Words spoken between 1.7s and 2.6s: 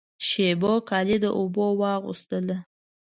واغوستله